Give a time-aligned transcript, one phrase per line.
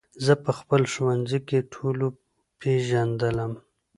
[0.25, 2.07] زه په خپل ښوونځي کې ټولو
[2.59, 3.51] پېژندلم